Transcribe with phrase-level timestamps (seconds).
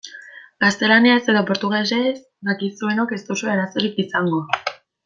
[0.63, 2.15] Gaztelaniaz edo portugesez
[2.51, 4.45] dakizuenok ez duzue arazorik izango.